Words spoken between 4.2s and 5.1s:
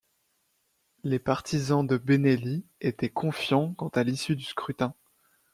du scrutin.